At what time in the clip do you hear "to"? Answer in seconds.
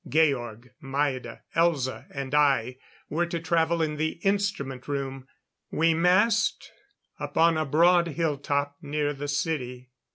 3.27-3.39